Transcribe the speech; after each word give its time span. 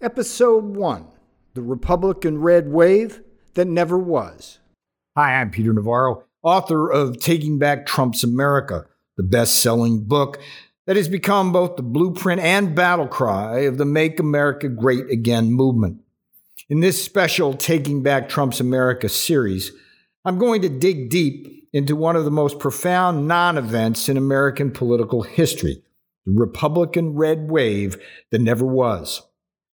Episode 0.00 0.76
1 0.76 1.06
The 1.54 1.62
Republican 1.62 2.38
Red 2.38 2.68
Wave 2.68 3.20
That 3.54 3.66
Never 3.66 3.98
Was. 3.98 4.60
Hi, 5.16 5.40
I'm 5.40 5.50
Peter 5.50 5.72
Navarro, 5.72 6.22
author 6.40 6.88
of 6.88 7.18
Taking 7.18 7.58
Back 7.58 7.84
Trump's 7.84 8.22
America, 8.22 8.86
the 9.16 9.24
best 9.24 9.60
selling 9.60 10.04
book 10.04 10.38
that 10.86 10.94
has 10.94 11.08
become 11.08 11.50
both 11.50 11.74
the 11.74 11.82
blueprint 11.82 12.40
and 12.40 12.76
battle 12.76 13.08
cry 13.08 13.62
of 13.62 13.76
the 13.76 13.84
Make 13.84 14.20
America 14.20 14.68
Great 14.68 15.10
Again 15.10 15.50
movement. 15.50 16.00
In 16.68 16.78
this 16.78 17.04
special 17.04 17.54
Taking 17.54 18.04
Back 18.04 18.28
Trump's 18.28 18.60
America 18.60 19.08
series, 19.08 19.72
I'm 20.24 20.38
going 20.38 20.62
to 20.62 20.68
dig 20.68 21.10
deep 21.10 21.68
into 21.72 21.96
one 21.96 22.14
of 22.14 22.24
the 22.24 22.30
most 22.30 22.60
profound 22.60 23.26
non 23.26 23.58
events 23.58 24.08
in 24.08 24.16
American 24.16 24.70
political 24.70 25.22
history 25.22 25.82
the 26.24 26.34
Republican 26.34 27.16
red 27.16 27.50
wave 27.50 27.96
that 28.30 28.40
never 28.40 28.64
was. 28.64 29.22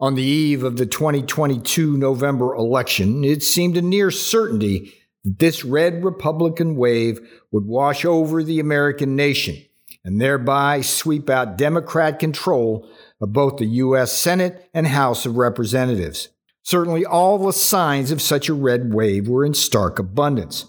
On 0.00 0.14
the 0.14 0.22
eve 0.22 0.62
of 0.62 0.76
the 0.76 0.86
2022 0.86 1.96
November 1.96 2.54
election, 2.54 3.24
it 3.24 3.42
seemed 3.42 3.76
a 3.76 3.82
near 3.82 4.12
certainty 4.12 4.94
that 5.24 5.40
this 5.40 5.64
red 5.64 6.04
Republican 6.04 6.76
wave 6.76 7.18
would 7.50 7.64
wash 7.64 8.04
over 8.04 8.44
the 8.44 8.60
American 8.60 9.16
nation 9.16 9.56
and 10.04 10.20
thereby 10.20 10.82
sweep 10.82 11.28
out 11.28 11.58
Democrat 11.58 12.20
control 12.20 12.88
of 13.20 13.32
both 13.32 13.56
the 13.56 13.66
U.S. 13.66 14.12
Senate 14.12 14.70
and 14.72 14.86
House 14.86 15.26
of 15.26 15.36
Representatives. 15.36 16.28
Certainly, 16.62 17.04
all 17.04 17.36
the 17.36 17.52
signs 17.52 18.12
of 18.12 18.22
such 18.22 18.48
a 18.48 18.54
red 18.54 18.94
wave 18.94 19.26
were 19.26 19.44
in 19.44 19.54
stark 19.54 19.98
abundance. 19.98 20.66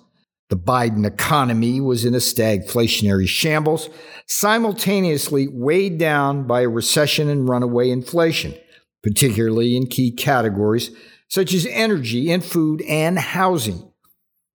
The 0.49 0.57
Biden 0.57 1.05
economy 1.05 1.79
was 1.79 2.03
in 2.03 2.15
a 2.15 2.17
stagflationary 2.17 3.27
shambles, 3.27 3.91
simultaneously 4.25 5.47
weighed 5.47 5.99
down 5.99 6.47
by 6.47 6.61
a 6.61 6.67
recession 6.67 7.29
and 7.29 7.47
runaway 7.47 7.91
inflation 7.91 8.55
particularly 9.03 9.75
in 9.75 9.87
key 9.87 10.11
categories 10.11 10.91
such 11.29 11.53
as 11.53 11.67
energy 11.67 12.31
and 12.31 12.43
food 12.43 12.81
and 12.81 13.19
housing. 13.19 13.89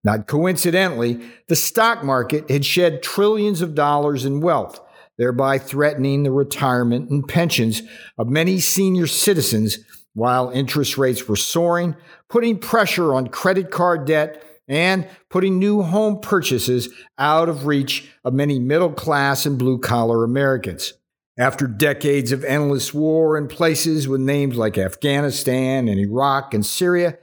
Not 0.02 0.26
coincidentally, 0.26 1.20
the 1.48 1.56
stock 1.56 2.04
market 2.04 2.50
had 2.50 2.64
shed 2.64 3.02
trillions 3.02 3.62
of 3.62 3.74
dollars 3.74 4.24
in 4.24 4.40
wealth, 4.40 4.80
thereby 5.16 5.58
threatening 5.58 6.24
the 6.24 6.30
retirement 6.30 7.08
and 7.10 7.26
pensions 7.26 7.82
of 8.18 8.28
many 8.28 8.58
senior 8.58 9.06
citizens 9.06 9.78
while 10.12 10.50
interest 10.50 10.98
rates 10.98 11.26
were 11.26 11.36
soaring, 11.36 11.96
putting 12.28 12.58
pressure 12.58 13.14
on 13.14 13.28
credit 13.28 13.70
card 13.70 14.06
debt 14.06 14.44
and 14.68 15.08
putting 15.30 15.58
new 15.58 15.82
home 15.82 16.20
purchases 16.20 16.88
out 17.18 17.48
of 17.48 17.66
reach 17.66 18.10
of 18.24 18.34
many 18.34 18.58
middle 18.58 18.92
class 18.92 19.46
and 19.46 19.58
blue 19.58 19.78
collar 19.78 20.24
Americans. 20.24 20.94
After 21.36 21.66
decades 21.66 22.30
of 22.30 22.44
endless 22.44 22.94
war 22.94 23.36
in 23.36 23.48
places 23.48 24.06
with 24.06 24.20
names 24.20 24.56
like 24.56 24.78
Afghanistan 24.78 25.88
and 25.88 25.98
Iraq 25.98 26.54
and 26.54 26.64
Syria, 26.64 27.18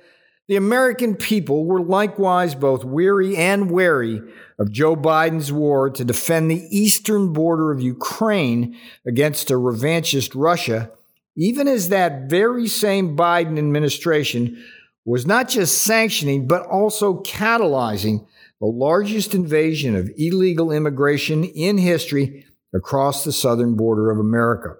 the 0.49 0.57
American 0.57 1.15
people 1.15 1.65
were 1.65 1.81
likewise 1.81 2.53
both 2.53 2.83
weary 2.83 3.37
and 3.37 3.71
wary 3.71 4.21
of 4.59 4.69
Joe 4.69 4.97
Biden's 4.97 5.53
war 5.53 5.89
to 5.89 6.03
defend 6.03 6.51
the 6.51 6.67
eastern 6.69 7.31
border 7.31 7.71
of 7.71 7.79
Ukraine 7.79 8.77
against 9.07 9.49
a 9.49 9.53
revanchist 9.53 10.33
Russia, 10.35 10.91
even 11.37 11.69
as 11.69 11.87
that 11.87 12.29
very 12.29 12.67
same 12.67 13.15
Biden 13.15 13.57
administration 13.57 14.61
was 15.05 15.25
not 15.25 15.47
just 15.47 15.83
sanctioning, 15.83 16.47
but 16.47 16.65
also 16.65 17.21
catalyzing 17.23 18.27
the 18.59 18.67
largest 18.67 19.33
invasion 19.33 19.95
of 19.95 20.11
illegal 20.17 20.69
immigration 20.69 21.45
in 21.45 21.77
history 21.77 22.45
across 22.73 23.23
the 23.23 23.31
southern 23.31 23.75
border 23.75 24.11
of 24.11 24.19
America. 24.19 24.75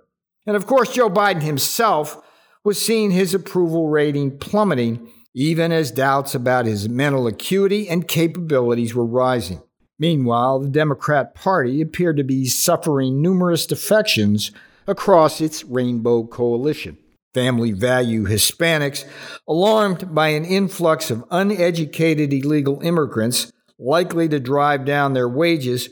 And 0.45 0.56
of 0.56 0.66
course, 0.66 0.94
Joe 0.94 1.09
Biden 1.09 1.42
himself 1.42 2.22
was 2.64 2.83
seeing 2.83 3.11
his 3.11 3.33
approval 3.33 3.89
rating 3.89 4.38
plummeting, 4.38 5.08
even 5.33 5.72
as 5.72 5.92
doubts 5.92 6.36
about 6.36 6.66
his 6.66 6.89
mental 6.89 7.28
acuity 7.28 7.88
and 7.88 8.08
capabilities 8.08 8.94
were 8.94 9.06
rising. 9.06 9.61
Meanwhile, 9.98 10.59
the 10.61 10.70
Democrat 10.70 11.36
Party 11.36 11.82
appeared 11.82 12.17
to 12.17 12.23
be 12.23 12.45
suffering 12.45 13.21
numerous 13.21 13.65
defections 13.65 14.52
across 14.88 15.39
its 15.39 15.64
rainbow 15.64 16.23
coalition. 16.26 16.98
Family 17.33 17.71
value 17.71 18.26
Hispanics, 18.26 19.05
alarmed 19.48 20.14
by 20.14 20.30
an 20.30 20.44
influx 20.44 21.11
of 21.11 21.23
uneducated 21.32 22.33
illegal 22.33 22.82
immigrants 22.82 23.52
likely 23.80 24.27
to 24.27 24.39
drive 24.39 24.86
down 24.86 25.14
their 25.14 25.30
wages, 25.30 25.89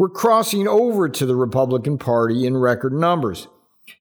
were 0.00 0.08
crossing 0.08 0.66
over 0.66 1.10
to 1.10 1.26
the 1.26 1.36
Republican 1.36 1.98
Party 1.98 2.46
in 2.46 2.56
record 2.56 2.94
numbers, 2.94 3.48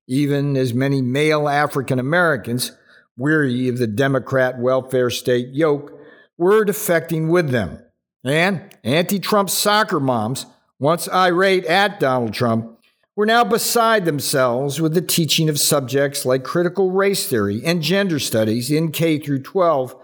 even 0.07 0.55
as 0.55 0.73
many 0.73 1.01
male 1.01 1.49
African 1.49 1.99
Americans, 1.99 2.71
weary 3.17 3.67
of 3.67 3.79
the 3.79 3.85
Democrat 3.85 4.57
welfare 4.57 5.09
state 5.09 5.49
yoke, 5.51 5.91
were 6.37 6.63
defecting 6.63 7.29
with 7.29 7.49
them. 7.49 7.83
And 8.23 8.73
anti 8.81 9.19
Trump 9.19 9.49
soccer 9.49 9.99
moms, 9.99 10.45
once 10.79 11.09
irate 11.09 11.65
at 11.65 11.99
Donald 11.99 12.33
Trump, 12.33 12.79
were 13.17 13.25
now 13.25 13.43
beside 13.43 14.05
themselves 14.05 14.79
with 14.79 14.93
the 14.93 15.01
teaching 15.01 15.49
of 15.49 15.59
subjects 15.59 16.25
like 16.25 16.45
critical 16.45 16.91
race 16.91 17.27
theory 17.27 17.61
and 17.66 17.81
gender 17.81 18.19
studies 18.19 18.71
in 18.71 18.93
K 18.93 19.19
through 19.19 19.41
12 19.41 19.97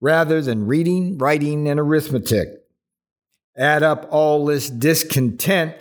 rather 0.00 0.40
than 0.40 0.68
reading, 0.68 1.18
writing, 1.18 1.66
and 1.66 1.80
arithmetic 1.80 2.61
add 3.56 3.82
up 3.82 4.06
all 4.10 4.46
this 4.46 4.70
discontent, 4.70 5.74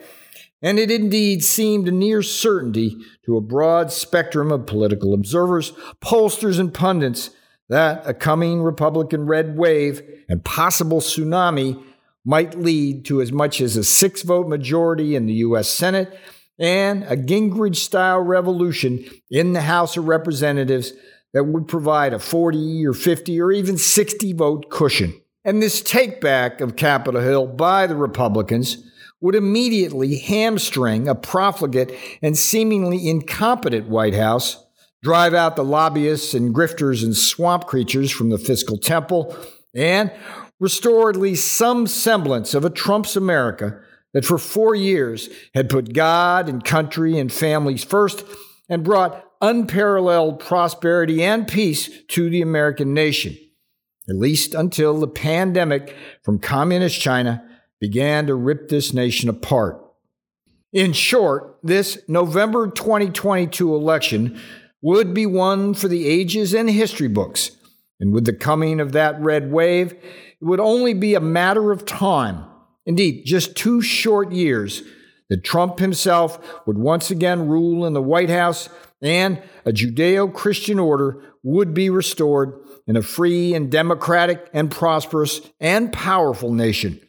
and 0.61 0.77
it 0.77 0.91
indeed 0.91 1.43
seemed 1.43 1.87
a 1.87 1.91
near 1.91 2.21
certainty 2.21 2.97
to 3.25 3.37
a 3.37 3.41
broad 3.41 3.91
spectrum 3.91 4.51
of 4.51 4.65
political 4.65 5.13
observers, 5.13 5.71
pollsters, 6.01 6.59
and 6.59 6.73
pundits 6.73 7.31
that 7.69 8.03
a 8.05 8.13
coming 8.13 8.61
Republican 8.61 9.25
red 9.25 9.57
wave 9.57 10.01
and 10.27 10.43
possible 10.43 10.99
tsunami 10.99 11.81
might 12.25 12.59
lead 12.59 13.05
to 13.05 13.21
as 13.21 13.31
much 13.31 13.61
as 13.61 13.77
a 13.77 13.83
six 13.83 14.21
vote 14.21 14.47
majority 14.47 15.15
in 15.15 15.25
the 15.25 15.33
U.S. 15.35 15.69
Senate 15.69 16.17
and 16.59 17.03
a 17.05 17.17
Gingrich 17.17 17.77
style 17.77 18.19
revolution 18.19 19.03
in 19.31 19.53
the 19.53 19.61
House 19.61 19.97
of 19.97 20.07
Representatives 20.07 20.93
that 21.33 21.45
would 21.45 21.67
provide 21.67 22.13
a 22.13 22.19
40 22.19 22.85
or 22.85 22.93
50 22.93 23.41
or 23.41 23.51
even 23.51 23.77
60 23.77 24.33
vote 24.33 24.69
cushion. 24.69 25.19
And 25.43 25.61
this 25.61 25.81
takeback 25.81 26.61
of 26.61 26.75
Capitol 26.75 27.21
Hill 27.21 27.47
by 27.47 27.87
the 27.87 27.95
Republicans 27.95 28.77
would 29.21 29.35
immediately 29.35 30.17
hamstring 30.17 31.07
a 31.07 31.15
profligate 31.15 31.93
and 32.21 32.37
seemingly 32.37 33.09
incompetent 33.09 33.87
White 33.87 34.13
House, 34.13 34.63
drive 35.01 35.33
out 35.33 35.55
the 35.55 35.63
lobbyists 35.63 36.35
and 36.35 36.53
grifters 36.53 37.03
and 37.03 37.15
swamp 37.15 37.65
creatures 37.65 38.11
from 38.11 38.29
the 38.29 38.37
fiscal 38.37 38.77
temple, 38.77 39.35
and 39.73 40.11
restore 40.59 41.09
at 41.09 41.15
least 41.15 41.53
some 41.53 41.87
semblance 41.87 42.53
of 42.53 42.63
a 42.63 42.69
Trump's 42.69 43.15
America 43.15 43.79
that 44.13 44.25
for 44.25 44.37
four 44.37 44.75
years 44.75 45.29
had 45.55 45.69
put 45.69 45.93
God 45.93 46.49
and 46.49 46.63
country 46.63 47.17
and 47.17 47.31
families 47.31 47.83
first 47.83 48.23
and 48.69 48.83
brought 48.83 49.25
unparalleled 49.41 50.39
prosperity 50.39 51.23
and 51.23 51.47
peace 51.47 51.89
to 52.09 52.29
the 52.29 52.43
American 52.43 52.93
nation 52.93 53.35
at 54.11 54.17
least 54.17 54.53
until 54.53 54.99
the 54.99 55.07
pandemic 55.07 55.95
from 56.21 56.37
communist 56.37 56.99
China 56.99 57.41
began 57.79 58.27
to 58.27 58.35
rip 58.35 58.67
this 58.67 58.93
nation 58.93 59.29
apart. 59.29 59.81
In 60.73 60.91
short, 60.91 61.57
this 61.63 61.97
November 62.09 62.69
2022 62.69 63.73
election 63.73 64.37
would 64.81 65.13
be 65.13 65.25
one 65.25 65.73
for 65.73 65.87
the 65.87 66.09
ages 66.09 66.53
and 66.53 66.69
history 66.69 67.07
books. 67.07 67.51
And 68.01 68.13
with 68.13 68.25
the 68.25 68.33
coming 68.33 68.81
of 68.81 68.91
that 68.91 69.17
red 69.21 69.49
wave, 69.49 69.93
it 69.93 70.41
would 70.41 70.59
only 70.59 70.93
be 70.93 71.15
a 71.15 71.21
matter 71.21 71.71
of 71.71 71.85
time, 71.85 72.43
indeed, 72.85 73.23
just 73.25 73.55
two 73.55 73.81
short 73.81 74.33
years, 74.33 74.83
that 75.29 75.45
Trump 75.45 75.79
himself 75.79 76.37
would 76.67 76.77
once 76.77 77.09
again 77.09 77.47
rule 77.47 77.85
in 77.85 77.93
the 77.93 78.01
White 78.01 78.29
House 78.29 78.67
and 79.01 79.41
a 79.65 79.71
Judeo 79.71 80.33
Christian 80.33 80.79
order 80.79 81.23
would 81.43 81.73
be 81.73 81.89
restored 81.89 82.59
in 82.91 82.97
a 82.97 83.01
free 83.01 83.53
and 83.53 83.71
democratic 83.71 84.49
and 84.51 84.69
prosperous 84.69 85.39
and 85.61 85.93
powerful 85.93 86.51
nation. 86.51 86.99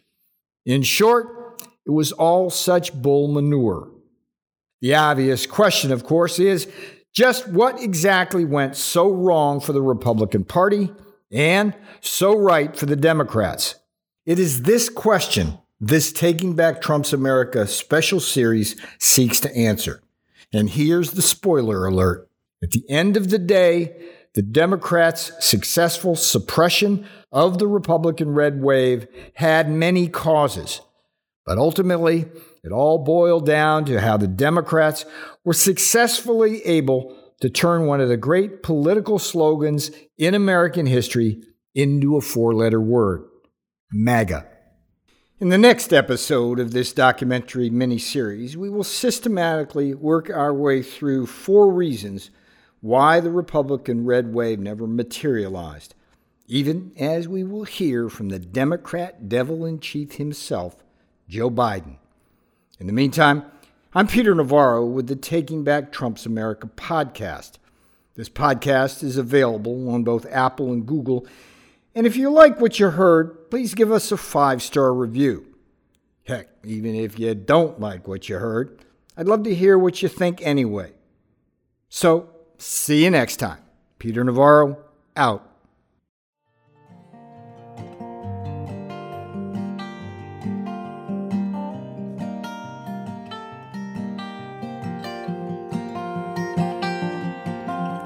In 0.65 0.85
short, 0.85 1.61
it 1.85 1.91
was 1.91 2.13
all 2.13 2.51
such 2.51 2.95
bull 2.95 3.27
manure. 3.27 3.91
The 4.81 4.95
obvious 4.95 5.45
question, 5.45 5.91
of 5.91 6.05
course, 6.05 6.39
is 6.39 6.71
just 7.13 7.49
what 7.49 7.83
exactly 7.83 8.45
went 8.45 8.77
so 8.77 9.11
wrong 9.11 9.59
for 9.59 9.73
the 9.73 9.83
Republican 9.83 10.45
Party 10.45 10.93
and 11.33 11.75
so 12.01 12.39
right 12.39 12.77
for 12.77 12.87
the 12.87 12.95
Democrats? 12.95 13.75
It 14.25 14.39
is 14.39 14.63
this 14.63 14.89
question 14.89 15.59
this 15.81 16.13
Taking 16.13 16.55
Back 16.55 16.81
Trump's 16.81 17.13
America 17.13 17.67
special 17.67 18.21
series 18.21 18.81
seeks 19.01 19.41
to 19.41 19.57
answer. 19.57 20.01
And 20.53 20.71
here's 20.71 21.11
the 21.11 21.23
spoiler 21.23 21.85
alert. 21.89 22.29
At 22.63 22.71
the 22.71 22.89
end 22.89 23.17
of 23.17 23.31
the 23.31 23.41
day, 23.41 23.97
the 24.35 24.43
Democrats' 24.43 25.33
successful 25.41 26.17
suppression 26.17 27.07
of 27.31 27.59
the 27.59 27.67
Republican 27.67 28.31
red 28.31 28.63
wave 28.63 29.07
had 29.35 29.71
many 29.71 30.09
causes. 30.09 30.81
But 31.45 31.59
ultimately, 31.59 32.27
it 32.65 32.73
all 32.73 32.99
boiled 32.99 33.45
down 33.45 33.85
to 33.87 34.01
how 34.01 34.17
the 34.17 34.29
Democrats 34.29 35.05
were 35.45 35.53
successfully 35.53 36.65
able 36.65 37.17
to 37.41 37.51
turn 37.51 37.87
one 37.87 38.01
of 38.01 38.09
the 38.09 38.17
great 38.17 38.63
political 38.63 39.19
slogans 39.19 39.91
in 40.17 40.35
American 40.35 40.87
history 40.87 41.43
into 41.75 42.17
a 42.17 42.21
four 42.21 42.55
letter 42.55 42.81
word 42.81 43.25
MAGA. 43.93 44.47
In 45.41 45.49
the 45.49 45.59
next 45.59 45.93
episode 45.93 46.61
of 46.61 46.71
this 46.71 46.93
documentary 46.93 47.69
miniseries, 47.69 48.55
we 48.55 48.71
will 48.71 48.85
systematically 48.85 49.93
work 49.93 50.31
our 50.31 50.55
way 50.55 50.83
through 50.83 51.27
four 51.27 51.73
reasons 51.73 52.31
why 52.83 53.21
the 53.21 53.31
Republican 53.31 54.05
red 54.05 54.35
wave 54.35 54.59
never 54.59 54.89
materialized, 54.89 55.95
even 56.49 56.91
as 56.99 57.29
we 57.29 57.45
will 57.45 57.63
hear 57.63 58.09
from 58.09 58.29
the 58.29 58.41
Democrat 58.41 59.29
devil 59.29 59.65
in 59.65 59.79
chief 59.79 60.15
himself, 60.15 60.83
Joe 61.29 61.49
Biden. 61.49 61.97
In 62.81 62.89
the 62.89 62.93
meantime, 62.93 63.45
I'm 63.95 64.09
Peter 64.09 64.35
Navarro 64.35 64.85
with 64.85 65.07
the 65.07 65.15
Taking 65.15 65.63
Back 65.63 65.93
Trump's 65.93 66.27
America 66.27 66.67
podcast. 66.67 67.53
This 68.17 68.29
podcast 68.29 69.05
is 69.05 69.17
available 69.17 69.89
on 69.89 70.03
both 70.03 70.27
Apple 70.29 70.73
and 70.73 70.85
Google. 70.85 71.25
And 71.95 72.05
if 72.05 72.17
you 72.17 72.31
like 72.31 72.61
what 72.61 72.81
you 72.81 72.91
heard, 72.91 73.49
please 73.49 73.75
give 73.75 73.93
us 73.93 74.11
a 74.11 74.17
five 74.17 74.61
star 74.61 74.93
review. 74.93 75.47
Heck, 76.25 76.49
even 76.65 76.97
if 76.97 77.17
you 77.17 77.33
don't 77.37 77.79
like 77.79 78.09
what 78.09 78.29
you 78.29 78.39
heard, 78.39 78.85
I'd 79.17 79.29
love 79.29 79.45
to 79.45 79.55
hear 79.55 79.79
what 79.79 80.03
you 80.03 80.09
think 80.09 80.45
anyway. 80.45 80.95
So, 81.89 82.29
see 82.63 83.05
you 83.05 83.11
next 83.11 83.37
time. 83.37 83.59
Peter 83.99 84.23
Navarro, 84.25 84.77
out. 85.17 85.49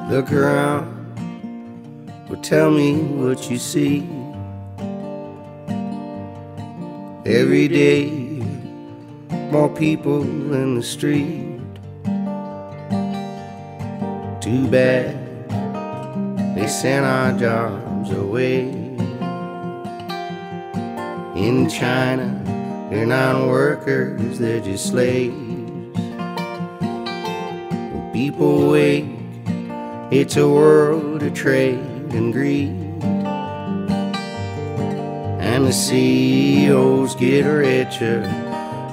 Look 0.08 0.32
around, 0.32 2.26
but 2.28 2.42
tell 2.42 2.70
me 2.70 2.94
what 2.94 3.50
you 3.50 3.58
see. 3.58 4.08
Every 7.26 7.68
day, 7.68 8.08
more 9.50 9.68
people 9.68 10.22
in 10.22 10.76
the 10.76 10.82
street. 10.82 11.60
Too 14.46 14.68
bad 14.68 15.18
they 16.54 16.68
sent 16.68 17.04
our 17.04 17.36
jobs 17.36 18.12
away. 18.12 18.68
In 21.34 21.68
China, 21.68 22.40
they're 22.88 23.06
not 23.06 23.48
workers, 23.48 24.38
they're 24.38 24.60
just 24.60 24.86
slaves. 24.86 25.34
When 27.74 28.10
People 28.12 28.70
wake, 28.70 29.06
it's 30.12 30.36
a 30.36 30.48
world 30.48 31.24
of 31.24 31.34
trade 31.34 31.80
and 32.14 32.32
greed. 32.32 32.70
And 35.42 35.66
the 35.66 35.72
CEOs 35.72 37.16
get 37.16 37.46
richer, 37.46 38.22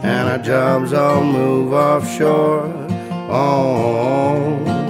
and 0.01 0.29
our 0.29 0.39
jobs 0.39 0.93
all 0.93 1.23
move 1.23 1.73
offshore. 1.73 2.73
Oh. 3.29 4.82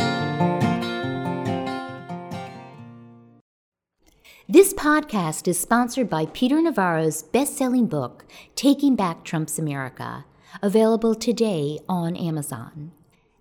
Podcast 4.84 5.48
is 5.48 5.58
sponsored 5.58 6.10
by 6.10 6.26
Peter 6.26 6.62
Navarro's 6.62 7.24
best 7.24 7.56
selling 7.56 7.88
book, 7.88 8.26
Taking 8.54 8.98
Back 8.98 9.24
Trump's 9.24 9.58
America, 9.58 10.26
available 10.62 11.16
today 11.16 11.80
on 11.88 12.18
Amazon. 12.18 12.92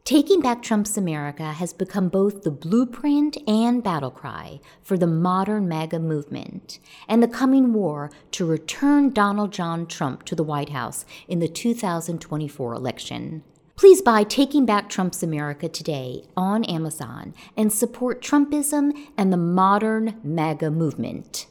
Taking 0.05 0.41
Back 0.41 0.63
Trump's 0.63 0.97
America 0.97 1.51
has 1.51 1.73
become 1.73 2.09
both 2.09 2.45
the 2.45 2.53
blueprint 2.53 3.39
and 3.49 3.83
battle 3.83 4.13
cry 4.13 4.61
for 4.85 4.97
the 4.97 5.09
modern 5.09 5.67
MAGA 5.67 5.99
movement 5.99 6.79
and 7.09 7.21
the 7.21 7.27
coming 7.27 7.73
war 7.73 8.13
to 8.31 8.47
return 8.47 9.11
Donald 9.11 9.53
John 9.53 9.89
Trump 9.89 10.23
to 10.27 10.37
the 10.37 10.45
White 10.45 10.69
House 10.69 11.05
in 11.27 11.41
the 11.41 11.49
2024 11.49 12.73
election. 12.73 13.43
Please 13.75 14.03
buy 14.03 14.23
Taking 14.23 14.67
Back 14.67 14.89
Trump's 14.89 15.23
America 15.23 15.69
today 15.69 16.25
on 16.37 16.63
Amazon 16.65 17.35
and 17.57 17.73
support 17.73 18.21
Trumpism 18.23 18.93
and 19.17 19.33
the 19.33 19.39
modern 19.39 20.21
MAGA 20.23 20.71
movement. 20.71 21.47